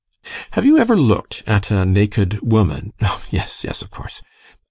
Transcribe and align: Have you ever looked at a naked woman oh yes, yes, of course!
Have 0.53 0.65
you 0.65 0.79
ever 0.79 0.95
looked 0.97 1.43
at 1.45 1.69
a 1.69 1.85
naked 1.85 2.39
woman 2.41 2.91
oh 3.03 3.23
yes, 3.29 3.63
yes, 3.63 3.83
of 3.83 3.91
course! 3.91 4.23